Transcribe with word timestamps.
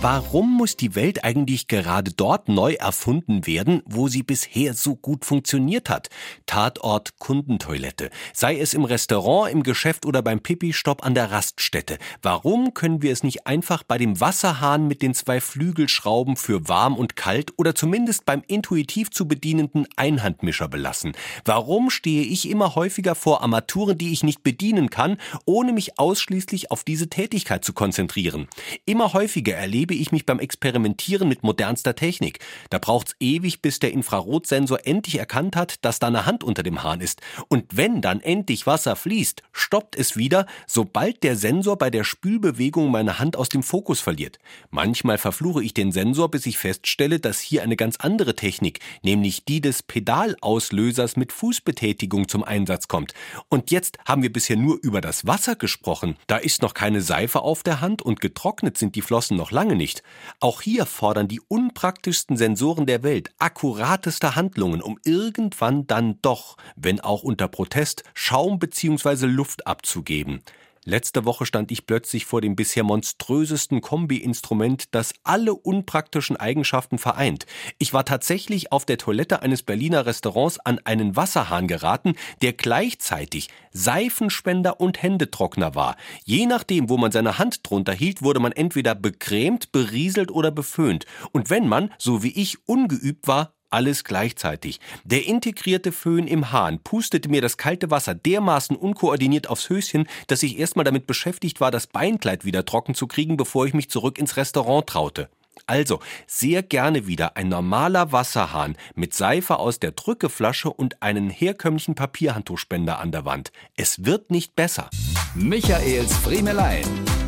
Warum 0.00 0.56
muss 0.56 0.76
die 0.76 0.94
Welt 0.94 1.24
eigentlich 1.24 1.66
gerade 1.66 2.12
dort 2.12 2.48
neu 2.48 2.74
erfunden 2.74 3.48
werden, 3.48 3.82
wo 3.84 4.06
sie 4.06 4.22
bisher 4.22 4.74
so 4.74 4.94
gut 4.94 5.24
funktioniert 5.24 5.90
hat? 5.90 6.08
Tatort 6.46 7.18
Kundentoilette. 7.18 8.10
Sei 8.32 8.60
es 8.60 8.74
im 8.74 8.84
Restaurant, 8.84 9.52
im 9.52 9.64
Geschäft 9.64 10.06
oder 10.06 10.22
beim 10.22 10.38
Pipi-Stopp 10.38 11.04
an 11.04 11.16
der 11.16 11.32
Raststätte. 11.32 11.98
Warum 12.22 12.74
können 12.74 13.02
wir 13.02 13.10
es 13.10 13.24
nicht 13.24 13.48
einfach 13.48 13.82
bei 13.82 13.98
dem 13.98 14.20
Wasserhahn 14.20 14.86
mit 14.86 15.02
den 15.02 15.14
zwei 15.14 15.40
Flügelschrauben 15.40 16.36
für 16.36 16.68
warm 16.68 16.94
und 16.94 17.16
kalt 17.16 17.54
oder 17.56 17.74
zumindest 17.74 18.24
beim 18.24 18.44
intuitiv 18.46 19.10
zu 19.10 19.26
bedienenden 19.26 19.88
Einhandmischer 19.96 20.68
belassen? 20.68 21.10
Warum 21.44 21.90
stehe 21.90 22.22
ich 22.22 22.48
immer 22.48 22.76
häufiger 22.76 23.16
vor 23.16 23.42
Armaturen, 23.42 23.98
die 23.98 24.12
ich 24.12 24.22
nicht 24.22 24.44
bedienen 24.44 24.90
kann, 24.90 25.16
ohne 25.44 25.72
mich 25.72 25.98
ausschließlich 25.98 26.70
auf 26.70 26.84
diese 26.84 27.10
Tätigkeit 27.10 27.64
zu 27.64 27.72
konzentrieren? 27.72 28.46
Immer 28.84 29.12
häufiger 29.12 29.56
erlebe 29.56 29.87
erlebe 29.88 30.02
ich 30.02 30.12
mich 30.12 30.26
beim 30.26 30.38
Experimentieren 30.38 31.28
mit 31.28 31.42
modernster 31.42 31.94
Technik. 31.94 32.40
Da 32.68 32.78
braucht's 32.78 33.16
ewig, 33.20 33.62
bis 33.62 33.78
der 33.78 33.92
Infrarotsensor 33.92 34.80
endlich 34.84 35.18
erkannt 35.18 35.56
hat, 35.56 35.82
dass 35.82 35.98
da 35.98 36.08
eine 36.08 36.26
Hand 36.26 36.44
unter 36.44 36.62
dem 36.62 36.82
Hahn 36.82 37.00
ist. 37.00 37.22
Und 37.48 37.64
wenn 37.74 38.02
dann 38.02 38.20
endlich 38.20 38.66
Wasser 38.66 38.96
fließt, 38.96 39.42
stoppt 39.50 39.96
es 39.96 40.16
wieder, 40.16 40.46
sobald 40.66 41.22
der 41.22 41.36
Sensor 41.36 41.78
bei 41.78 41.88
der 41.88 42.04
Spülbewegung 42.04 42.90
meine 42.90 43.18
Hand 43.18 43.36
aus 43.36 43.48
dem 43.48 43.62
Fokus 43.62 44.00
verliert. 44.00 44.38
Manchmal 44.70 45.16
verfluche 45.16 45.64
ich 45.64 45.72
den 45.72 45.90
Sensor, 45.90 46.30
bis 46.30 46.44
ich 46.44 46.58
feststelle, 46.58 47.18
dass 47.18 47.40
hier 47.40 47.62
eine 47.62 47.76
ganz 47.76 47.96
andere 47.96 48.34
Technik, 48.34 48.80
nämlich 49.02 49.46
die 49.46 49.62
des 49.62 49.82
Pedalauslösers 49.82 51.16
mit 51.16 51.32
Fußbetätigung 51.32 52.28
zum 52.28 52.44
Einsatz 52.44 52.88
kommt. 52.88 53.14
Und 53.48 53.70
jetzt 53.70 53.96
haben 54.06 54.22
wir 54.22 54.32
bisher 54.32 54.56
nur 54.56 54.78
über 54.82 55.00
das 55.00 55.26
Wasser 55.26 55.56
gesprochen. 55.56 56.16
Da 56.26 56.36
ist 56.36 56.60
noch 56.60 56.74
keine 56.74 57.00
Seife 57.00 57.40
auf 57.40 57.62
der 57.62 57.80
Hand 57.80 58.02
und 58.02 58.20
getrocknet 58.20 58.76
sind 58.76 58.94
die 58.94 59.02
Flossen 59.02 59.38
noch 59.38 59.50
lange 59.50 59.77
nicht. 59.78 60.02
Auch 60.40 60.60
hier 60.60 60.84
fordern 60.84 61.28
die 61.28 61.40
unpraktischsten 61.40 62.36
Sensoren 62.36 62.84
der 62.84 63.02
Welt 63.02 63.30
akkurateste 63.38 64.36
Handlungen, 64.36 64.82
um 64.82 64.98
irgendwann 65.04 65.86
dann 65.86 66.18
doch, 66.20 66.58
wenn 66.76 67.00
auch 67.00 67.22
unter 67.22 67.48
Protest, 67.48 68.04
Schaum 68.12 68.58
bzw. 68.58 69.24
Luft 69.24 69.66
abzugeben. 69.66 70.42
Letzte 70.88 71.26
Woche 71.26 71.44
stand 71.44 71.70
ich 71.70 71.84
plötzlich 71.84 72.24
vor 72.24 72.40
dem 72.40 72.56
bisher 72.56 72.82
monströsesten 72.82 73.82
Kombi-Instrument, 73.82 74.86
das 74.92 75.12
alle 75.22 75.52
unpraktischen 75.52 76.38
Eigenschaften 76.38 76.96
vereint. 76.96 77.44
Ich 77.76 77.92
war 77.92 78.06
tatsächlich 78.06 78.72
auf 78.72 78.86
der 78.86 78.96
Toilette 78.96 79.42
eines 79.42 79.62
Berliner 79.62 80.06
Restaurants 80.06 80.58
an 80.60 80.80
einen 80.84 81.14
Wasserhahn 81.14 81.68
geraten, 81.68 82.14
der 82.40 82.54
gleichzeitig 82.54 83.50
Seifenspender 83.70 84.80
und 84.80 85.02
Händetrockner 85.02 85.74
war. 85.74 85.98
Je 86.24 86.46
nachdem, 86.46 86.88
wo 86.88 86.96
man 86.96 87.12
seine 87.12 87.36
Hand 87.36 87.68
drunter 87.68 87.92
hielt, 87.92 88.22
wurde 88.22 88.40
man 88.40 88.52
entweder 88.52 88.94
becremt, 88.94 89.72
berieselt 89.72 90.30
oder 90.30 90.50
beföhnt. 90.50 91.04
Und 91.32 91.50
wenn 91.50 91.68
man, 91.68 91.92
so 91.98 92.22
wie 92.22 92.32
ich, 92.32 92.66
ungeübt 92.66 93.28
war, 93.28 93.52
alles 93.70 94.04
gleichzeitig. 94.04 94.80
Der 95.04 95.26
integrierte 95.26 95.92
Föhn 95.92 96.26
im 96.26 96.52
Hahn 96.52 96.80
pustete 96.80 97.28
mir 97.28 97.40
das 97.40 97.56
kalte 97.56 97.90
Wasser 97.90 98.14
dermaßen 98.14 98.76
unkoordiniert 98.76 99.48
aufs 99.48 99.68
Höschen, 99.68 100.08
dass 100.26 100.42
ich 100.42 100.58
erstmal 100.58 100.84
damit 100.84 101.06
beschäftigt 101.06 101.60
war, 101.60 101.70
das 101.70 101.86
Beinkleid 101.86 102.44
wieder 102.44 102.64
trocken 102.64 102.94
zu 102.94 103.06
kriegen, 103.06 103.36
bevor 103.36 103.66
ich 103.66 103.74
mich 103.74 103.90
zurück 103.90 104.18
ins 104.18 104.36
Restaurant 104.36 104.86
traute. 104.86 105.28
Also 105.66 106.00
sehr 106.26 106.62
gerne 106.62 107.06
wieder 107.06 107.36
ein 107.36 107.48
normaler 107.48 108.12
Wasserhahn 108.12 108.76
mit 108.94 109.12
Seife 109.14 109.58
aus 109.58 109.80
der 109.80 109.92
Drückeflasche 109.92 110.70
und 110.70 111.02
einen 111.02 111.30
herkömmlichen 111.30 111.94
Papierhandtuchspender 111.94 112.98
an 112.98 113.12
der 113.12 113.24
Wand. 113.24 113.52
Es 113.76 114.04
wird 114.04 114.30
nicht 114.30 114.56
besser. 114.56 114.88
Michaels 115.34 116.16
Friemelein. 116.18 116.84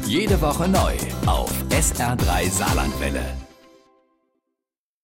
Jede 0.06 0.40
Woche 0.40 0.68
neu 0.68 0.94
auf 1.26 1.52
SR3 1.70 2.50
Saarlandwelle. 2.50 3.49